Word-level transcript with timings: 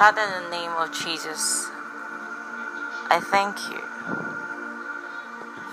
Father, 0.00 0.22
in 0.22 0.44
the 0.44 0.48
name 0.48 0.72
of 0.78 0.90
Jesus, 0.92 1.68
I 3.10 3.20
thank 3.20 3.68
you 3.68 3.84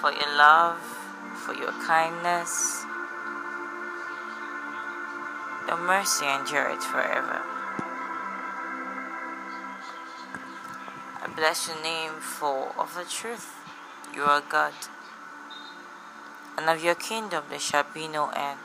for 0.01 0.11
your 0.11 0.38
love, 0.38 0.82
for 1.46 1.53
your 1.53 1.72
kindness. 1.88 2.83
Your 5.66 5.77
mercy 5.77 6.25
endureth 6.25 6.83
forever. 6.83 7.40
I 11.23 11.32
bless 11.34 11.70
your 11.70 11.82
name 11.82 12.20
for 12.20 12.73
of 12.78 12.94
the 12.96 13.05
truth. 13.05 13.55
You 14.14 14.23
are 14.23 14.41
God. 14.41 14.73
And 16.57 16.70
of 16.70 16.84
your 16.84 16.96
kingdom 16.96 17.46
there 17.50 17.59
shall 17.59 17.86
be 17.94 18.09
no 18.09 18.28
end. 18.32 18.59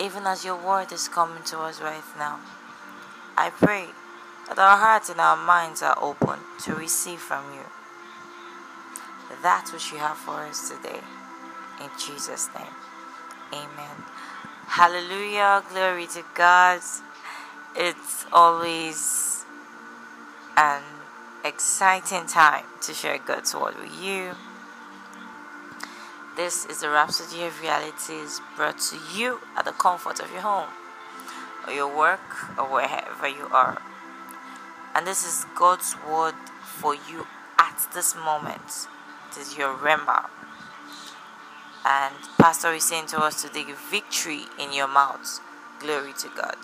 Even 0.00 0.26
as 0.26 0.46
your 0.46 0.56
word 0.56 0.92
is 0.92 1.08
coming 1.08 1.42
to 1.42 1.58
us 1.58 1.82
right 1.82 2.08
now. 2.16 2.40
I 3.40 3.50
pray 3.50 3.86
that 4.48 4.58
our 4.58 4.76
hearts 4.76 5.10
and 5.10 5.20
our 5.20 5.36
minds 5.36 5.80
are 5.80 5.96
open 6.02 6.40
to 6.64 6.74
receive 6.74 7.20
from 7.20 7.44
you 7.54 7.62
that 9.42 9.70
which 9.72 9.92
you 9.92 9.98
have 9.98 10.16
for 10.16 10.42
us 10.42 10.70
today. 10.70 10.98
In 11.80 11.88
Jesus' 11.96 12.48
name, 12.52 12.74
amen. 13.52 13.96
Hallelujah. 14.66 15.62
Glory 15.70 16.08
to 16.08 16.24
God. 16.34 16.80
It's 17.76 18.26
always 18.32 19.44
an 20.56 20.82
exciting 21.44 22.26
time 22.26 22.64
to 22.82 22.92
share 22.92 23.18
God's 23.18 23.54
word 23.54 23.76
with 23.80 24.02
you. 24.02 24.32
This 26.34 26.66
is 26.66 26.80
the 26.80 26.90
Rhapsody 26.90 27.44
of 27.44 27.60
Realities 27.62 28.40
brought 28.56 28.80
to 28.90 28.98
you 29.14 29.38
at 29.56 29.64
the 29.64 29.72
comfort 29.72 30.18
of 30.18 30.32
your 30.32 30.40
home 30.42 30.70
or 31.68 31.72
your 31.72 31.94
work 31.94 32.58
or 32.58 32.64
wherever 32.64 33.28
you 33.28 33.46
are. 33.52 33.80
And 34.94 35.06
this 35.06 35.24
is 35.26 35.44
God's 35.54 35.94
word 36.08 36.34
for 36.62 36.94
you 36.94 37.26
at 37.58 37.86
this 37.94 38.14
moment. 38.16 38.88
It 39.30 39.38
is 39.38 39.56
your 39.56 39.74
Rhema. 39.74 40.30
And 41.84 42.14
Pastor 42.38 42.72
is 42.72 42.84
saying 42.84 43.06
to 43.08 43.18
us 43.18 43.42
today, 43.42 43.66
victory 43.90 44.42
in 44.58 44.72
your 44.72 44.88
mouths. 44.88 45.40
Glory 45.78 46.12
to 46.20 46.28
God. 46.34 46.56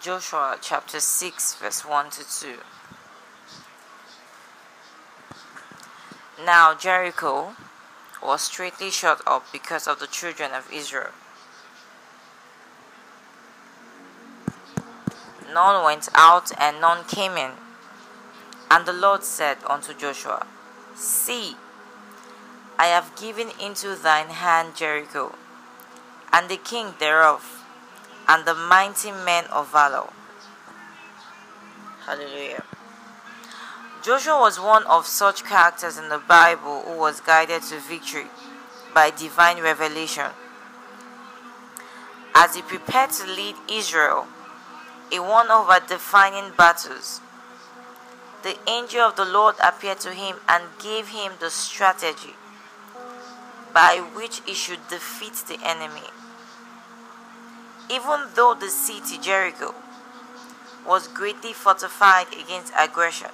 Joshua 0.00 0.58
chapter 0.60 1.00
6, 1.00 1.54
verse 1.56 1.84
1 1.84 2.10
to 2.10 2.40
2. 2.40 2.56
Now 6.44 6.74
Jericho 6.74 7.54
was 8.24 8.42
straightly 8.42 8.90
shut 8.90 9.20
up 9.26 9.44
because 9.52 9.86
of 9.86 10.00
the 10.00 10.06
children 10.06 10.52
of 10.52 10.72
Israel. 10.72 11.10
None 15.52 15.84
went 15.84 16.08
out 16.14 16.50
and 16.58 16.80
none 16.80 17.04
came 17.04 17.32
in. 17.32 17.52
And 18.70 18.86
the 18.86 18.92
Lord 18.92 19.22
said 19.22 19.58
unto 19.68 19.94
Joshua, 19.94 20.46
See, 20.96 21.54
I 22.78 22.86
have 22.86 23.14
given 23.14 23.50
into 23.60 23.94
thine 23.94 24.30
hand 24.30 24.74
Jericho, 24.74 25.34
and 26.32 26.48
the 26.48 26.56
king 26.56 26.94
thereof, 26.98 27.64
and 28.26 28.44
the 28.44 28.54
mighty 28.54 29.12
men 29.12 29.44
of 29.46 29.70
valor. 29.70 30.08
Hallelujah. 32.04 32.64
Joshua 34.04 34.38
was 34.38 34.60
one 34.60 34.84
of 34.84 35.06
such 35.06 35.44
characters 35.44 35.96
in 35.96 36.10
the 36.10 36.18
Bible 36.18 36.82
who 36.82 36.98
was 36.98 37.22
guided 37.22 37.62
to 37.62 37.78
victory 37.78 38.26
by 38.92 39.08
divine 39.08 39.62
revelation. 39.62 40.30
As 42.34 42.54
he 42.54 42.60
prepared 42.60 43.12
to 43.12 43.26
lead 43.26 43.56
Israel 43.66 44.26
one 45.10 45.50
of 45.50 45.68
her 45.68 45.80
defining 45.88 46.52
battles, 46.54 47.22
the 48.42 48.58
angel 48.68 49.00
of 49.00 49.16
the 49.16 49.24
Lord 49.24 49.54
appeared 49.62 50.00
to 50.00 50.12
him 50.12 50.36
and 50.46 50.64
gave 50.82 51.08
him 51.08 51.32
the 51.40 51.48
strategy 51.48 52.34
by 53.72 54.04
which 54.14 54.42
he 54.44 54.52
should 54.52 54.86
defeat 54.88 55.44
the 55.48 55.58
enemy. 55.64 56.10
Even 57.88 58.28
though 58.34 58.52
the 58.52 58.68
city 58.68 59.16
Jericho 59.16 59.74
was 60.86 61.08
greatly 61.08 61.54
fortified 61.54 62.26
against 62.34 62.72
aggression, 62.78 63.30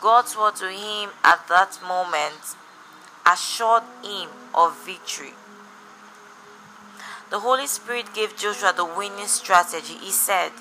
God's 0.00 0.36
word 0.36 0.56
to 0.56 0.70
him 0.70 1.10
at 1.24 1.46
that 1.48 1.78
moment 1.86 2.56
assured 3.24 3.82
him 4.02 4.28
of 4.54 4.76
victory. 4.84 5.32
The 7.30 7.40
Holy 7.40 7.66
Spirit 7.66 8.14
gave 8.14 8.36
Joshua 8.36 8.72
the 8.76 8.84
winning 8.84 9.26
strategy. 9.26 9.94
He 9.94 10.10
said, 10.10 10.52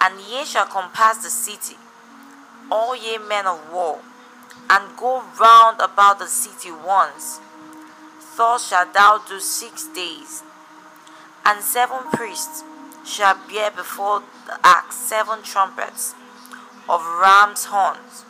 And 0.00 0.20
ye 0.20 0.44
shall 0.44 0.66
compass 0.66 1.18
the 1.18 1.30
city, 1.30 1.76
all 2.70 2.94
ye 2.94 3.18
men 3.18 3.46
of 3.46 3.72
war, 3.72 3.98
and 4.70 4.96
go 4.96 5.22
round 5.40 5.80
about 5.80 6.18
the 6.18 6.28
city 6.28 6.70
once. 6.70 7.40
Thus 8.36 8.68
shalt 8.68 8.94
thou 8.94 9.18
do 9.28 9.40
six 9.40 9.88
days. 9.88 10.44
And 11.44 11.62
seven 11.62 12.04
priests 12.12 12.62
shall 13.04 13.36
bear 13.48 13.70
before 13.70 14.22
the 14.46 14.58
ark 14.62 14.92
seven 14.92 15.42
trumpets 15.42 16.14
of 16.88 17.04
ram's 17.20 17.66
horns. 17.66 18.24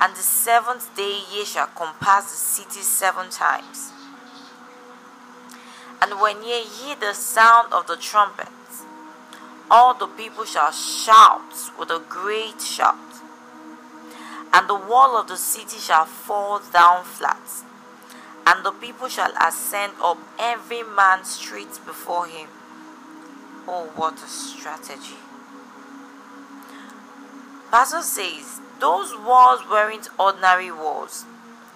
And 0.00 0.14
the 0.14 0.22
seventh 0.22 0.96
day 0.96 1.20
ye 1.32 1.44
shall 1.44 1.66
compass 1.66 2.30
the 2.30 2.36
city 2.36 2.80
seven 2.80 3.30
times. 3.30 3.92
And 6.02 6.20
when 6.20 6.42
ye 6.42 6.64
hear 6.64 6.96
the 6.96 7.14
sound 7.14 7.72
of 7.72 7.86
the 7.86 7.96
trumpets, 7.96 8.82
all 9.70 9.94
the 9.94 10.06
people 10.06 10.44
shall 10.44 10.72
shout 10.72 11.70
with 11.78 11.90
a 11.90 12.02
great 12.08 12.60
shout. 12.60 12.96
And 14.52 14.68
the 14.68 14.74
wall 14.74 15.16
of 15.16 15.28
the 15.28 15.36
city 15.36 15.78
shall 15.78 16.04
fall 16.04 16.60
down 16.72 17.04
flat, 17.04 17.40
and 18.46 18.64
the 18.64 18.72
people 18.72 19.08
shall 19.08 19.32
ascend 19.40 19.94
up 20.02 20.18
every 20.38 20.82
man 20.82 21.24
straight 21.24 21.80
before 21.86 22.26
him. 22.26 22.48
Oh, 23.66 23.90
what 23.96 24.22
a 24.22 24.26
strategy! 24.26 25.16
Pastor 27.74 28.02
says 28.02 28.60
those 28.78 29.18
walls 29.18 29.68
weren't 29.68 30.08
ordinary 30.16 30.70
walls, 30.70 31.24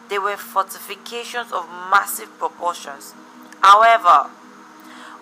they 0.08 0.16
were 0.16 0.36
fortifications 0.36 1.50
of 1.50 1.68
massive 1.90 2.30
proportions. 2.38 3.14
However, 3.62 4.30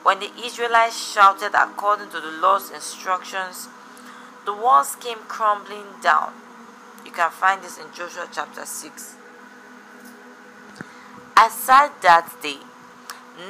when 0.03 0.20
the 0.20 0.31
Israelites 0.44 1.15
shouted 1.15 1.53
according 1.54 2.10
to 2.10 2.20
the 2.20 2.31
Lord's 2.31 2.70
instructions, 2.70 3.69
the 4.44 4.53
walls 4.53 4.97
came 4.97 5.16
crumbling 5.28 5.86
down. 6.03 6.34
You 7.06 7.10
can 7.10 7.31
find 7.31 7.62
this 7.62 7.78
in 7.78 7.86
Joshua 7.94 8.28
chapter 8.31 8.66
6. 8.66 9.15
Aside 11.38 11.92
that 12.03 12.36
day, 12.42 12.59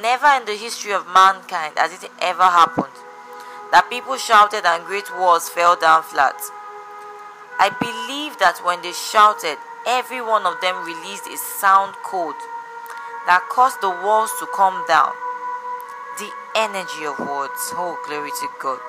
never 0.01 0.27
in 0.27 0.45
the 0.45 0.55
history 0.55 0.93
of 0.93 1.05
mankind 1.07 1.73
has 1.75 1.91
it 1.91 2.09
ever 2.21 2.43
happened 2.43 2.95
that 3.73 3.89
people 3.89 4.15
shouted 4.15 4.65
and 4.65 4.85
great 4.85 5.13
walls 5.19 5.49
fell 5.49 5.75
down 5.75 6.03
flat. 6.03 6.39
I 7.59 7.73
believe 7.81 8.37
that 8.37 8.61
when 8.63 8.81
they 8.81 8.93
shouted, 8.93 9.57
every 9.87 10.21
one 10.21 10.45
of 10.45 10.61
them 10.61 10.85
released 10.85 11.25
a 11.25 11.37
sound 11.37 11.95
code 12.03 12.37
that 13.25 13.43
caused 13.49 13.81
the 13.81 13.89
walls 13.89 14.31
to 14.39 14.47
come 14.53 14.85
down. 14.87 15.11
The 16.21 16.29
energy 16.55 17.05
of 17.05 17.19
words. 17.19 17.73
Oh, 17.73 17.97
glory 18.05 18.31
to 18.31 18.47
God. 18.61 18.79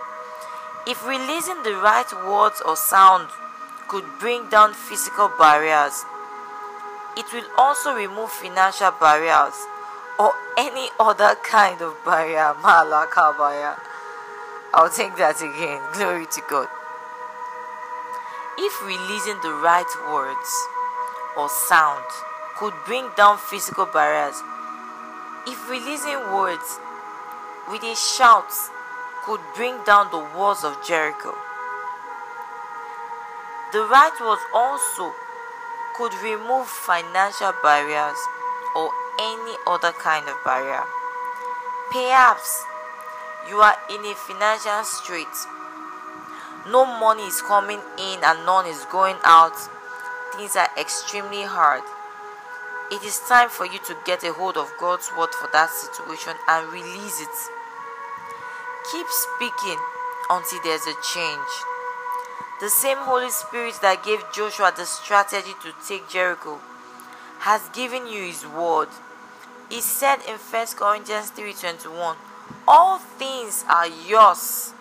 If 0.87 1.07
releasing 1.07 1.63
the 1.65 1.77
right 1.81 2.09
words 2.25 2.63
or 2.65 2.77
sound 2.77 3.29
could 3.89 4.05
bring 4.21 4.49
down 4.49 4.75
physical 4.75 5.29
barriers, 5.39 6.05
it 7.17 7.27
will 7.33 7.49
also 7.59 7.95
remove 7.95 8.31
financial 8.31 8.93
barriers 9.01 9.57
or 10.19 10.33
any 10.57 10.89
other 11.01 11.35
kind 11.43 11.81
of 11.83 11.97
barrier. 12.05 12.55
Malakabaya. 12.63 13.81
I'll 14.73 14.91
take 14.91 15.17
that 15.17 15.41
again. 15.41 15.81
Glory 15.93 16.27
to 16.27 16.43
God. 16.49 16.69
If 18.61 18.83
releasing 18.85 19.41
the 19.41 19.55
right 19.63 19.87
words 20.11 20.69
or 21.37 21.49
sound 21.49 22.05
could 22.59 22.75
bring 22.87 23.09
down 23.17 23.39
physical 23.39 23.87
barriers, 23.87 24.43
if 25.47 25.71
releasing 25.71 26.19
words 26.35 26.81
with 27.71 27.85
a 27.85 27.95
shout 27.95 28.51
could 29.25 29.41
bring 29.55 29.79
down 29.85 30.11
the 30.11 30.27
walls 30.37 30.65
of 30.65 30.75
Jericho, 30.85 31.35
the 33.73 33.87
right 33.87 34.19
words 34.21 34.43
also 34.53 35.15
could 35.97 36.15
remove 36.23 36.67
financial 36.67 37.53
barriers 37.63 38.19
or 38.75 38.91
any 39.21 39.55
other 39.69 39.93
kind 39.93 40.27
of 40.29 40.35
barrier. 40.45 40.83
Perhaps 41.93 42.65
you 43.49 43.61
are 43.61 43.77
in 43.89 44.05
a 44.05 44.15
financial 44.15 44.83
strait 44.83 45.29
no 46.71 46.85
money 46.85 47.23
is 47.23 47.41
coming 47.43 47.81
in 47.99 48.19
and 48.23 48.47
none 48.47 48.67
is 48.67 48.85
going 48.91 49.17
out, 49.25 49.57
things 50.37 50.57
are 50.57 50.69
extremely 50.79 51.43
hard. 51.43 51.83
It 52.91 53.03
is 53.05 53.21
time 53.29 53.51
for 53.51 53.67
you 53.67 53.79
to 53.87 53.97
get 54.05 54.25
a 54.25 54.33
hold 54.33 54.57
of 54.57 54.73
God's 54.81 55.11
word 55.17 55.35
for 55.35 55.49
that 55.53 55.71
situation 55.71 56.35
and 56.49 56.73
release 56.73 57.21
it. 57.21 57.37
Keep 58.93 59.07
speaking 59.09 59.79
until 60.31 60.61
there's 60.63 60.87
a 60.87 60.95
change. 61.03 61.53
The 62.61 62.71
same 62.71 62.97
Holy 62.99 63.31
Spirit 63.31 63.75
that 63.83 64.05
gave 64.05 64.25
Joshua 64.33 64.73
the 64.75 64.85
strategy 64.85 65.53
to 65.63 65.73
take 65.87 66.09
Jericho 66.09 66.59
has 67.41 67.69
given 67.71 68.07
you 68.07 68.23
his 68.25 68.47
word. 68.47 68.89
He 69.69 69.81
said 69.81 70.21
in 70.27 70.39
1 70.39 70.77
Corinthians 70.77 71.31
3:21, 71.31 72.17
all 72.67 72.99
things 72.99 73.65
are 73.69 73.87
yours. 73.87 74.73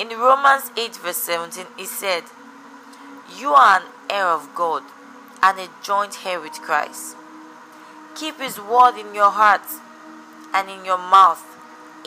In 0.00 0.08
Romans 0.08 0.70
8 0.78 0.96
verse 0.96 1.18
17, 1.18 1.66
he 1.76 1.84
said, 1.84 2.22
You 3.38 3.50
are 3.50 3.80
an 3.80 3.86
heir 4.08 4.28
of 4.28 4.48
God 4.54 4.82
and 5.42 5.58
a 5.58 5.68
joint 5.82 6.24
heir 6.24 6.40
with 6.40 6.54
Christ. 6.54 7.16
Keep 8.14 8.40
his 8.40 8.58
word 8.58 8.96
in 8.98 9.14
your 9.14 9.30
heart 9.30 9.60
and 10.54 10.70
in 10.70 10.86
your 10.86 10.96
mouth 10.96 11.44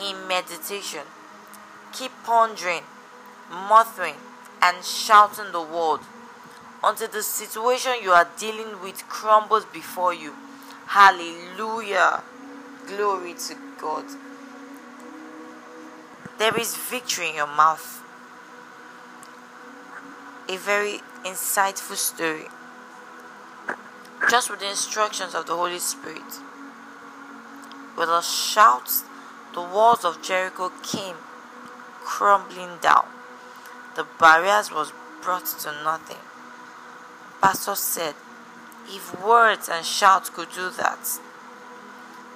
in 0.00 0.26
meditation. 0.26 1.02
Keep 1.92 2.10
pondering, 2.24 2.82
muttering, 3.48 4.16
and 4.60 4.84
shouting 4.84 5.52
the 5.52 5.62
word 5.62 6.00
until 6.82 7.06
the 7.06 7.22
situation 7.22 7.92
you 8.02 8.10
are 8.10 8.28
dealing 8.36 8.82
with 8.82 9.06
crumbles 9.08 9.66
before 9.66 10.12
you. 10.12 10.34
Hallelujah. 10.86 12.24
Glory 12.88 13.34
to 13.34 13.54
God. 13.80 14.04
There 16.36 16.56
is 16.58 16.76
victory 16.76 17.28
in 17.28 17.36
your 17.36 17.46
mouth. 17.46 18.02
A 20.48 20.56
very 20.56 21.00
insightful 21.24 21.96
story. 21.96 22.48
Just 24.28 24.50
with 24.50 24.58
the 24.58 24.68
instructions 24.68 25.34
of 25.34 25.46
the 25.46 25.54
Holy 25.54 25.78
Spirit. 25.78 26.40
With 27.96 28.08
a 28.08 28.20
shout, 28.22 28.90
the 29.54 29.62
walls 29.62 30.04
of 30.04 30.22
Jericho 30.22 30.72
came 30.82 31.16
crumbling 32.02 32.78
down. 32.80 33.06
The 33.94 34.06
barriers 34.18 34.72
was 34.72 34.92
brought 35.22 35.46
to 35.46 35.70
nothing. 35.84 36.18
Pastor 37.40 37.76
said, 37.76 38.14
if 38.88 39.22
words 39.24 39.68
and 39.68 39.86
shouts 39.86 40.30
could 40.30 40.50
do 40.52 40.68
that, 40.70 41.20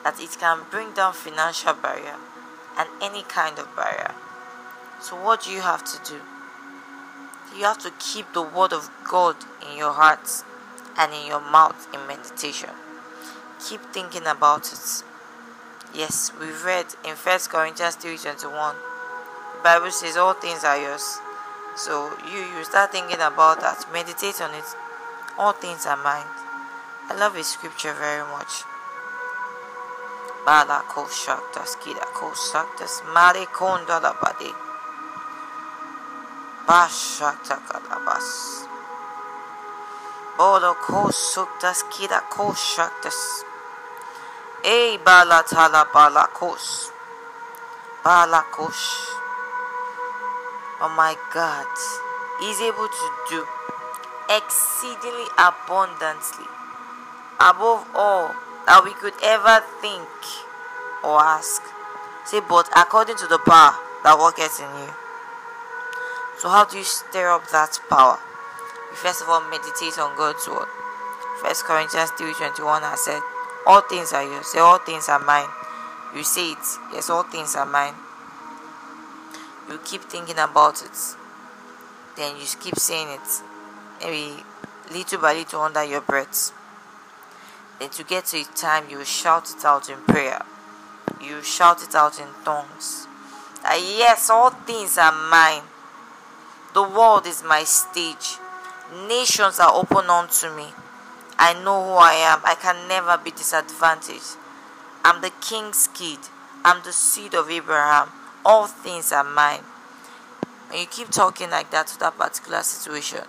that 0.05 0.21
it 0.21 0.37
can 0.39 0.61
bring 0.71 0.93
down 0.93 1.13
financial 1.13 1.75
barrier 1.75 2.17
and 2.79 2.89
any 3.03 3.23
kind 3.23 3.59
of 3.59 3.75
barrier. 3.77 4.15
So 5.01 5.17
what 5.21 5.43
do 5.45 5.51
you 5.51 5.61
have 5.61 5.85
to 5.85 6.11
do? 6.11 6.21
You 7.57 7.65
have 7.65 7.79
to 7.79 7.93
keep 7.99 8.33
the 8.33 8.43
word 8.43 8.73
of 8.73 8.91
God 9.05 9.37
in 9.69 9.77
your 9.77 9.93
heart 9.93 10.45
and 10.97 11.13
in 11.13 11.27
your 11.27 11.41
mouth 11.41 11.89
in 11.93 12.07
meditation. 12.07 12.71
Keep 13.69 13.81
thinking 13.93 14.27
about 14.27 14.73
it. 14.73 15.03
Yes, 15.95 16.33
we've 16.39 16.65
read 16.65 16.87
in 17.05 17.17
1 17.17 17.49
Corinthians 17.49 17.97
3:21. 17.97 18.77
The 19.57 19.63
Bible 19.63 19.91
says 19.91 20.17
all 20.17 20.35
things 20.35 20.63
are 20.65 20.79
yours. 20.79 21.19
So 21.77 22.13
you 22.31 22.41
you 22.41 22.65
start 22.65 22.93
thinking 22.93 23.21
about 23.21 23.61
that, 23.61 23.91
meditate 23.93 24.41
on 24.41 24.55
it. 24.55 24.65
All 25.39 25.53
things 25.53 25.87
are 25.87 25.97
mine. 25.97 26.27
I 27.09 27.15
love 27.15 27.35
this 27.35 27.49
scripture 27.49 27.95
very 27.95 28.27
much. 28.29 28.65
Bala 30.49 30.81
koshaktas 30.89 31.77
kida 31.77 32.07
koshaktas 32.19 33.05
mare 33.15 33.45
konda 33.53 34.01
la 34.01 34.13
bade. 34.21 34.53
Bashakta 36.67 37.57
kalabas. 37.69 38.29
Bolo 40.39 40.73
kosuktas 40.87 41.85
kida 41.93 42.21
koshaktas. 42.33 43.45
Ey 44.65 44.97
bala 45.07 45.43
tala 45.43 45.85
bala 45.93 46.25
kos. 46.33 46.93
Bala 48.03 48.43
kosh. 48.51 48.89
Oh 50.81 50.89
my 50.97 51.15
God, 51.35 51.75
He's 52.41 52.61
able 52.63 52.89
to 52.89 53.09
do 53.29 53.41
exceedingly 54.31 55.29
abundantly 55.37 56.49
above 57.39 57.85
all 57.95 58.48
that 58.69 58.85
we 58.85 58.93
could 58.93 59.17
ever 59.25 59.65
think 59.81 60.13
or 61.01 61.17
ask. 61.25 61.65
Say, 62.29 62.45
but 62.45 62.69
according 62.77 63.17
to 63.17 63.27
the 63.27 63.41
power 63.41 63.73
that 64.05 64.21
worketh 64.21 64.61
in 64.61 64.69
you. 64.85 64.93
So, 66.37 66.53
how 66.53 66.69
do 66.69 66.77
you 66.77 66.85
stir 66.85 67.33
up 67.33 67.49
that 67.49 67.81
power? 67.89 68.21
You 68.93 68.97
first 69.01 69.25
of 69.25 69.29
all 69.33 69.41
meditate 69.49 69.97
on 69.97 70.13
God's 70.21 70.45
word. 70.47 70.69
First 71.41 71.65
Corinthians 71.65 72.13
3:21 72.21 72.85
has 72.85 73.09
said, 73.09 73.23
All 73.65 73.81
things 73.81 74.13
are 74.13 74.23
yours. 74.23 74.53
Say, 74.53 74.61
All 74.61 74.77
things 74.77 75.09
are 75.09 75.19
mine. 75.19 75.49
You 76.15 76.23
say 76.23 76.53
it. 76.53 76.67
Yes, 76.93 77.09
all 77.09 77.23
things 77.23 77.57
are 77.57 77.65
mine. 77.65 77.95
You 79.71 79.81
keep 79.83 80.03
thinking 80.03 80.39
about 80.39 80.83
it. 80.85 81.17
Then 82.17 82.37
you 82.37 82.45
keep 82.61 82.77
saying 82.77 83.09
it. 83.17 83.29
Maybe 84.05 84.45
little 84.93 85.21
by 85.21 85.33
little 85.33 85.63
under 85.63 85.85
your 85.85 86.03
breath. 86.03 86.53
Then 87.79 87.91
to 87.91 88.05
get 88.05 88.27
to 88.27 88.41
a 88.41 88.45
time 88.45 88.91
you 88.91 89.05
shout 89.05 89.51
it 89.57 89.65
out 89.65 89.89
in 89.89 89.99
prayer. 90.03 90.43
You 91.23 91.43
shout 91.43 91.83
it 91.83 91.95
out 91.95 92.19
in 92.19 92.27
tongues. 92.45 93.07
That 93.63 93.81
yes, 93.81 94.31
all 94.31 94.51
things 94.51 94.99
are 94.99 95.13
mine. 95.13 95.63
The 96.75 96.83
world 96.83 97.27
is 97.27 97.43
my 97.43 97.65
stage. 97.65 98.39
Nations 99.09 99.59
are 99.59 99.73
open 99.75 100.09
unto 100.11 100.55
me. 100.55 100.67
I 101.39 101.55
know 101.55 101.85
who 101.85 101.93
I 101.93 102.15
am. 102.15 102.41
I 102.45 102.55
can 102.55 102.89
never 102.89 103.17
be 103.17 103.31
disadvantaged. 103.31 104.37
I'm 105.05 105.21
the 105.21 105.33
king's 105.41 105.89
kid. 105.95 106.19
I'm 106.65 106.83
the 106.85 106.93
seed 106.93 107.35
of 107.35 107.49
Abraham. 107.51 108.09
All 108.45 108.67
things 108.67 109.13
are 109.13 109.25
mine. 109.25 109.63
And 110.71 110.81
you 110.81 110.87
keep 110.87 111.11
talking 111.11 111.51
like 111.51 111.71
that 111.71 111.87
to 111.89 111.99
that 112.01 112.19
particular 112.19 112.63
situation, 112.63 113.25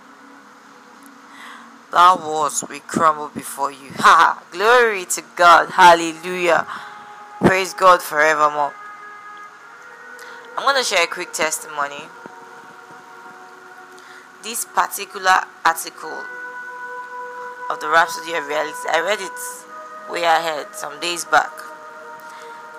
that 1.92 2.20
walls 2.20 2.64
will 2.70 2.80
crumble 2.82 3.30
before 3.30 3.72
you. 3.72 3.90
Ha! 3.98 4.44
Glory 4.52 5.06
to 5.06 5.24
God. 5.36 5.70
Hallelujah. 5.70 6.66
Praise 7.40 7.74
God 7.74 8.02
forevermore. 8.02 8.74
I'm 10.58 10.64
going 10.64 10.78
to 10.78 10.84
share 10.84 11.04
a 11.04 11.08
quick 11.08 11.34
testimony. 11.34 12.04
This 14.44 14.66
particular 14.66 15.42
article 15.66 16.24
of 17.70 17.80
the 17.80 17.88
Rhapsody 17.88 18.34
of 18.34 18.48
Reality, 18.48 18.88
I 18.90 19.02
read 19.02 19.20
it 19.22 20.12
way 20.12 20.24
ahead 20.24 20.68
some 20.74 21.00
days 21.00 21.26
back. 21.26 21.52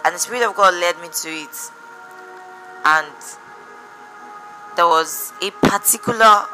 And 0.04 0.14
the 0.14 0.18
Spirit 0.18 0.48
of 0.48 0.56
God 0.56 0.74
led 0.74 0.98
me 1.00 1.08
to 1.12 1.28
it. 1.28 1.70
And 2.84 3.06
there 4.76 4.86
was 4.86 5.32
a 5.42 5.50
particular 5.66 6.46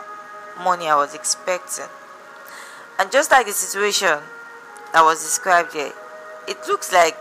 money 0.62 0.88
I 0.88 0.96
was 0.96 1.14
expecting 1.14 1.86
and 2.98 3.12
just 3.12 3.30
like 3.30 3.46
the 3.46 3.52
situation 3.52 4.18
that 4.92 5.02
was 5.02 5.22
described 5.22 5.72
here, 5.72 5.92
it 6.48 6.58
looks 6.66 6.92
like 6.92 7.16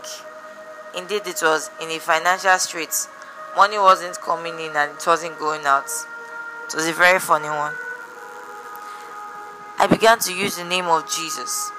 indeed 0.96 1.26
it 1.26 1.40
was 1.42 1.70
in 1.80 1.90
a 1.90 1.98
financial 1.98 2.56
strait. 2.58 3.08
Money 3.56 3.78
wasn't 3.78 4.20
coming 4.20 4.54
in 4.60 4.76
and 4.76 4.92
it 4.92 5.06
wasn't 5.06 5.38
going 5.38 5.64
out. 5.66 5.90
It 6.68 6.74
was 6.74 6.86
a 6.86 6.92
very 6.92 7.18
funny 7.18 7.48
one. 7.48 7.74
I 9.78 9.86
began 9.86 10.18
to 10.20 10.34
use 10.34 10.56
the 10.56 10.64
name 10.64 10.86
of 10.86 11.04
Jesus 11.04 11.70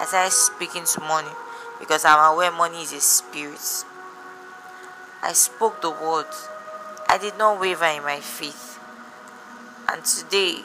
as 0.00 0.12
I 0.12 0.28
speaking 0.28 0.84
to 0.84 1.00
money 1.00 1.30
because 1.78 2.04
I'm 2.04 2.32
aware 2.32 2.50
money 2.50 2.82
is 2.82 2.92
a 2.92 3.00
spirit. 3.00 3.84
I 5.22 5.32
spoke 5.32 5.80
the 5.80 5.90
word. 5.90 6.26
I 7.08 7.18
did 7.18 7.38
not 7.38 7.60
waver 7.60 7.84
in 7.84 8.02
my 8.02 8.18
faith. 8.18 8.80
And 9.88 10.04
today, 10.04 10.62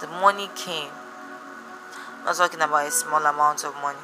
the 0.00 0.06
money 0.06 0.48
came. 0.56 0.90
I'm 2.20 2.24
not 2.26 2.36
talking 2.36 2.60
about 2.60 2.86
a 2.86 2.90
small 2.90 3.24
amount 3.24 3.64
of 3.64 3.74
money. 3.76 3.98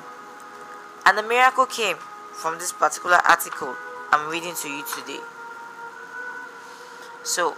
And 1.05 1.17
the 1.17 1.23
miracle 1.23 1.67
came 1.67 1.97
from 2.33 2.59
this 2.59 2.73
particular 2.73 3.19
article 3.29 3.75
I'm 4.13 4.31
reading 4.31 4.55
to 4.63 4.69
you 4.69 4.85
today. 4.95 5.21
So, 7.25 7.57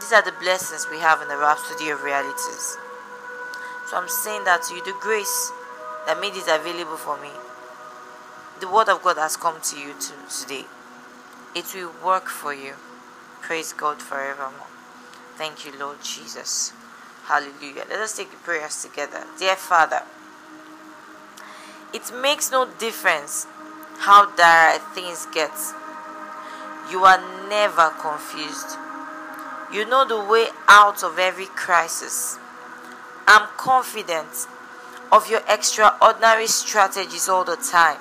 these 0.00 0.12
are 0.12 0.22
the 0.22 0.32
blessings 0.40 0.86
we 0.90 0.98
have 0.98 1.20
in 1.20 1.28
the 1.28 1.36
Rhapsody 1.36 1.90
of 1.90 2.02
Realities. 2.02 2.78
So, 3.86 3.96
I'm 3.96 4.08
saying 4.08 4.44
that 4.44 4.62
to 4.64 4.74
you, 4.74 4.84
the 4.84 4.96
grace 5.00 5.52
that 6.06 6.20
made 6.20 6.34
it 6.34 6.48
available 6.48 6.96
for 6.96 7.20
me, 7.20 7.28
the 8.60 8.70
Word 8.70 8.88
of 8.88 9.02
God 9.02 9.18
has 9.18 9.36
come 9.36 9.60
to 9.60 9.78
you 9.78 9.92
too, 10.00 10.14
today. 10.30 10.64
It 11.54 11.74
will 11.74 11.92
work 12.04 12.28
for 12.28 12.54
you. 12.54 12.74
Praise 13.42 13.72
God 13.72 14.00
forevermore. 14.00 14.66
Thank 15.36 15.66
you, 15.66 15.72
Lord 15.78 16.02
Jesus. 16.02 16.72
Hallelujah. 17.26 17.84
Let 17.88 18.00
us 18.00 18.16
take 18.16 18.30
the 18.30 18.36
prayers 18.38 18.82
together. 18.82 19.24
Dear 19.38 19.56
Father, 19.56 20.02
it 21.92 22.12
makes 22.20 22.50
no 22.50 22.68
difference 22.78 23.46
how 23.98 24.26
dire 24.36 24.78
things 24.94 25.26
get. 25.32 25.52
You 26.90 27.04
are 27.04 27.22
never 27.48 27.90
confused. 28.00 28.76
You 29.72 29.86
know 29.86 30.06
the 30.06 30.22
way 30.22 30.46
out 30.68 31.02
of 31.02 31.18
every 31.18 31.46
crisis. 31.46 32.38
I'm 33.26 33.48
confident 33.56 34.46
of 35.10 35.30
your 35.30 35.40
extraordinary 35.48 36.46
strategies 36.46 37.28
all 37.28 37.44
the 37.44 37.56
time. 37.56 37.98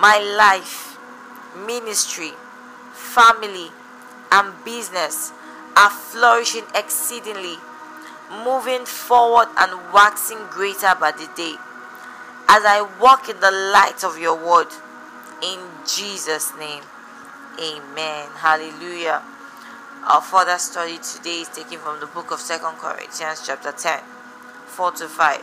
My 0.00 0.18
life, 0.18 0.96
ministry, 1.66 2.32
family, 2.92 3.68
and 4.32 4.52
business 4.64 5.32
are 5.76 5.90
flourishing 5.90 6.64
exceedingly, 6.74 7.56
moving 8.30 8.84
forward 8.84 9.48
and 9.56 9.92
waxing 9.92 10.38
greater 10.50 10.94
by 10.98 11.12
the 11.12 11.28
day. 11.36 11.56
As 12.48 12.64
I 12.64 12.86
walk 13.00 13.28
in 13.28 13.40
the 13.40 13.50
light 13.50 14.04
of 14.04 14.18
your 14.18 14.36
word, 14.36 14.68
in 15.42 15.58
Jesus' 15.86 16.52
name, 16.58 16.82
amen. 17.58 18.28
Hallelujah. 18.36 19.22
Our 20.06 20.20
further 20.20 20.58
study 20.58 20.98
today 20.98 21.40
is 21.40 21.48
taken 21.48 21.78
from 21.78 22.00
the 22.00 22.06
book 22.06 22.30
of 22.30 22.40
Second 22.40 22.76
Corinthians, 22.76 23.42
chapter 23.46 23.72
10, 23.72 24.00
4 24.66 24.92
to 24.92 25.08
5, 25.08 25.40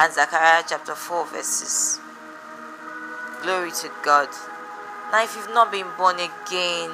and 0.00 0.12
Zechariah 0.12 0.64
chapter 0.68 0.94
4, 0.94 1.26
verses. 1.26 1.98
Glory 3.42 3.70
to 3.70 3.90
God. 4.02 4.28
Now, 5.12 5.24
if 5.24 5.34
you've 5.36 5.54
not 5.54 5.72
been 5.72 5.86
born 5.96 6.16
again, 6.16 6.90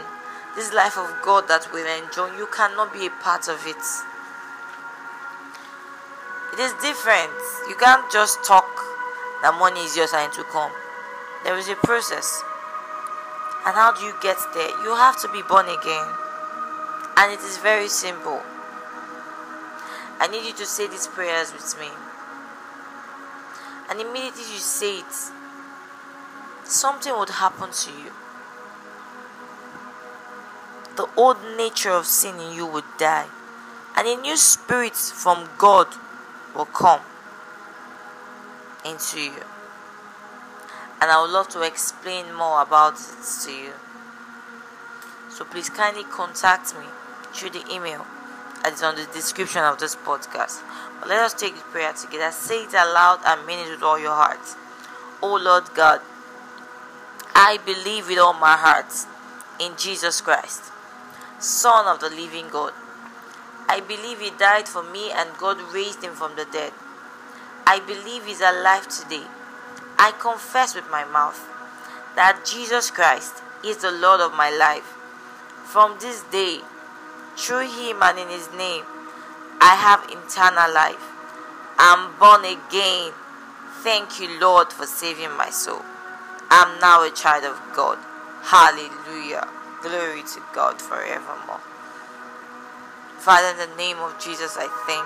this 0.54 0.73
life 0.73 0.99
of 0.99 1.11
God 1.23 1.49
that 1.49 1.68
we'll 1.73 1.87
enjoy, 2.02 2.37
you 2.37 2.47
cannot 2.47 2.92
be 2.92 3.06
a 3.06 3.11
part 3.11 3.49
of 3.49 3.66
it. 3.66 3.82
It 6.52 6.59
is 6.59 6.73
different. 6.83 7.30
You 7.69 7.76
can't 7.76 8.11
just 8.11 8.42
talk 8.45 8.66
that 9.42 9.57
money 9.59 9.80
is 9.80 9.97
yours 9.97 10.12
and 10.12 10.33
to 10.33 10.45
come. 10.45 10.73
There 11.45 11.57
is 11.57 11.69
a 11.69 11.76
process. 11.76 12.42
And 13.64 13.75
how 13.75 13.92
do 13.92 14.04
you 14.04 14.14
get 14.21 14.37
there? 14.54 14.69
You 14.83 14.95
have 14.97 15.21
to 15.23 15.28
be 15.28 15.42
born 15.42 15.66
again. 15.66 16.07
And 17.16 17.33
it 17.33 17.40
is 17.40 17.59
very 17.59 17.88
simple. 17.88 18.42
I 20.19 20.28
need 20.30 20.45
you 20.45 20.52
to 20.54 20.66
say 20.66 20.87
these 20.88 21.07
prayers 21.07 21.52
with 21.52 21.78
me. 21.80 21.88
And 23.88 24.00
immediately 24.00 24.42
you 24.52 24.59
say 24.59 24.99
it, 24.99 25.30
something 26.64 27.16
would 27.19 27.30
happen 27.30 27.71
to 27.71 27.90
you. 27.90 28.12
The 30.97 31.09
old 31.16 31.38
nature 31.57 31.90
of 31.90 32.07
sin 32.07 32.38
in 32.38 32.54
you 32.54 32.66
would 32.66 32.85
die, 32.99 33.26
and 33.97 34.07
a 34.07 34.21
new 34.21 34.37
spirit 34.37 34.95
from 34.95 35.49
God 35.57 35.87
will 36.54 36.66
come 36.66 37.00
into 38.85 39.21
you. 39.21 39.45
And 41.00 41.11
I 41.11 41.21
would 41.21 41.30
love 41.30 41.49
to 41.50 41.62
explain 41.62 42.33
more 42.35 42.62
about 42.62 42.95
it 42.95 43.45
to 43.45 43.52
you. 43.52 43.73
So 45.30 45.45
please 45.45 45.71
kindly 45.71 46.04
contact 46.04 46.75
me 46.75 46.85
through 47.33 47.50
the 47.50 47.64
email 47.73 48.07
that 48.62 48.75
is 48.75 48.83
on 48.83 48.97
the 48.97 49.07
description 49.12 49.62
of 49.62 49.78
this 49.78 49.97
podcast. 49.97 50.61
But 50.99 51.09
let 51.09 51.21
us 51.21 51.33
take 51.33 51.54
the 51.54 51.62
prayer 51.62 51.92
together. 51.92 52.30
Say 52.30 52.64
it 52.64 52.75
aloud 52.75 53.21
and 53.25 53.47
mean 53.47 53.66
it 53.66 53.71
with 53.71 53.83
all 53.83 53.99
your 53.99 54.14
heart. 54.14 54.40
Oh 55.23 55.37
Lord 55.42 55.64
God, 55.75 56.00
I 57.35 57.59
believe 57.64 58.09
with 58.09 58.19
all 58.19 58.35
my 58.35 58.57
heart 58.57 58.92
in 59.59 59.76
Jesus 59.78 60.21
Christ, 60.21 60.64
Son 61.38 61.87
of 61.87 62.00
the 62.00 62.11
living 62.11 62.49
God. 62.50 62.73
I 63.70 63.78
believe 63.78 64.18
He 64.18 64.30
died 64.30 64.66
for 64.66 64.82
me 64.82 65.12
and 65.12 65.30
God 65.38 65.58
raised 65.72 66.02
Him 66.02 66.14
from 66.14 66.34
the 66.34 66.44
dead. 66.50 66.72
I 67.66 67.78
believe 67.78 68.26
He's 68.26 68.40
alive 68.40 68.88
today. 68.88 69.22
I 69.96 70.10
confess 70.18 70.74
with 70.74 70.90
my 70.90 71.04
mouth 71.04 71.38
that 72.16 72.42
Jesus 72.44 72.90
Christ 72.90 73.44
is 73.64 73.76
the 73.76 73.92
Lord 73.92 74.20
of 74.20 74.34
my 74.34 74.50
life. 74.50 74.96
From 75.64 75.96
this 76.00 76.22
day, 76.32 76.60
through 77.36 77.68
him 77.70 78.02
and 78.02 78.18
in 78.18 78.28
his 78.28 78.50
name, 78.56 78.84
I 79.60 79.76
have 79.76 80.02
eternal 80.10 80.72
life. 80.74 81.04
I'm 81.78 82.18
born 82.18 82.44
again. 82.44 83.12
Thank 83.84 84.18
you, 84.20 84.40
Lord, 84.40 84.72
for 84.72 84.86
saving 84.86 85.30
my 85.36 85.50
soul. 85.50 85.82
I'm 86.50 86.80
now 86.80 87.04
a 87.04 87.10
child 87.10 87.44
of 87.44 87.60
God. 87.76 87.98
Hallelujah. 88.42 89.46
Glory 89.80 90.22
to 90.34 90.42
God 90.52 90.82
forevermore. 90.82 91.60
Father, 93.20 93.52
in 93.52 93.68
the 93.68 93.76
name 93.76 93.98
of 93.98 94.16
Jesus, 94.16 94.56
I 94.56 94.64
thank. 94.88 95.04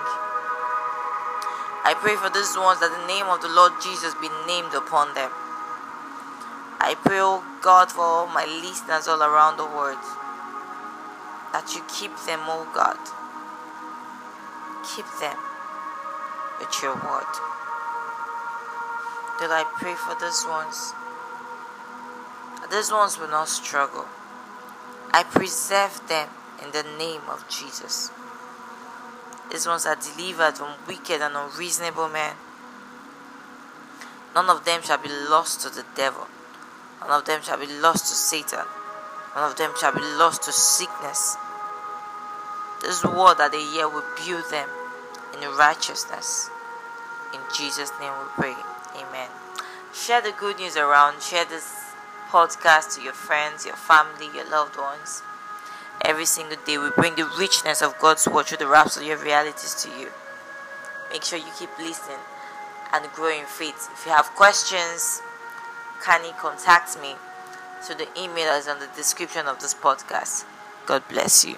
I 1.83 1.91
pray 1.99 2.15
for 2.15 2.31
these 2.31 2.55
ones 2.55 2.79
that 2.79 2.87
the 2.87 3.07
name 3.11 3.27
of 3.27 3.43
the 3.43 3.51
Lord 3.51 3.75
Jesus 3.83 4.15
be 4.23 4.31
named 4.47 4.71
upon 4.71 5.11
them. 5.19 5.29
I 6.79 6.95
pray, 6.95 7.19
oh 7.19 7.43
God, 7.59 7.91
for 7.91 8.07
all 8.07 8.27
my 8.31 8.47
listeners 8.47 9.11
all 9.11 9.19
around 9.19 9.57
the 9.59 9.67
world 9.67 9.99
that 11.51 11.75
you 11.75 11.83
keep 11.91 12.15
them, 12.23 12.39
oh 12.47 12.63
God. 12.71 12.95
Keep 14.95 15.11
them 15.19 15.35
with 16.63 16.71
your 16.79 16.95
word. 16.95 17.31
That 19.43 19.51
I 19.51 19.67
pray 19.75 19.99
for 19.99 20.15
these 20.15 20.47
ones. 20.47 20.95
These 22.71 22.95
ones 22.95 23.19
will 23.19 23.27
not 23.27 23.51
struggle. 23.51 24.07
I 25.11 25.23
preserve 25.27 25.99
them 26.07 26.29
in 26.63 26.71
the 26.71 26.83
name 26.97 27.21
of 27.29 27.47
Jesus. 27.49 28.11
These 29.51 29.67
ones 29.67 29.85
are 29.85 29.95
delivered 29.95 30.57
from 30.57 30.73
wicked 30.87 31.21
and 31.21 31.35
unreasonable 31.35 32.09
men. 32.09 32.35
None 34.33 34.49
of 34.49 34.65
them 34.65 34.81
shall 34.83 34.97
be 34.97 35.09
lost 35.09 35.61
to 35.61 35.69
the 35.69 35.85
devil. 35.95 36.27
None 37.01 37.11
of 37.19 37.25
them 37.25 37.41
shall 37.41 37.57
be 37.57 37.67
lost 37.67 38.07
to 38.07 38.15
Satan. 38.15 38.65
None 39.35 39.51
of 39.51 39.57
them 39.57 39.71
shall 39.79 39.93
be 39.93 40.01
lost 40.01 40.43
to 40.43 40.51
sickness. 40.51 41.37
This 42.81 43.03
word 43.03 43.37
that 43.37 43.51
they 43.51 43.63
hear 43.63 43.87
will 43.87 44.03
build 44.25 44.49
them 44.51 44.69
in 45.33 45.57
righteousness. 45.57 46.49
In 47.33 47.39
Jesus' 47.55 47.91
name 47.99 48.13
we 48.19 48.25
pray. 48.35 48.55
Amen. 48.95 49.29
Share 49.93 50.21
the 50.21 50.33
good 50.37 50.57
news 50.59 50.77
around. 50.77 51.21
Share 51.21 51.45
this 51.45 51.69
podcast 52.29 52.95
to 52.95 53.01
your 53.01 53.13
friends, 53.13 53.65
your 53.65 53.75
family, 53.75 54.27
your 54.35 54.49
loved 54.49 54.77
ones. 54.77 55.21
Every 56.03 56.25
single 56.25 56.57
day 56.65 56.77
we 56.77 56.89
bring 56.91 57.15
the 57.15 57.29
richness 57.39 57.81
of 57.81 57.97
God's 57.99 58.27
word 58.27 58.45
through 58.45 58.59
the 58.59 58.67
rhapsody 58.67 59.11
of 59.11 59.23
realities 59.23 59.73
to 59.83 59.89
you. 59.99 60.09
Make 61.11 61.23
sure 61.23 61.39
you 61.39 61.51
keep 61.57 61.75
listening 61.77 62.17
and 62.93 63.05
grow 63.13 63.31
in 63.31 63.45
faith. 63.45 63.89
If 63.93 64.05
you 64.05 64.11
have 64.11 64.35
questions, 64.35 65.21
kindly 66.01 66.31
contact 66.37 66.99
me 67.01 67.15
through 67.81 67.95
the 67.95 68.07
email 68.19 68.53
is 68.53 68.67
on 68.67 68.79
the 68.79 68.89
description 68.95 69.47
of 69.47 69.59
this 69.59 69.73
podcast. 69.73 70.45
God 70.85 71.03
bless 71.09 71.45
you. 71.45 71.55